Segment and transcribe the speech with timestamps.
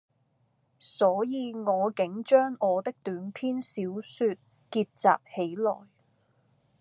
[0.79, 4.29] 所以我竟將我的短篇小說
[4.71, 5.77] 結集起來，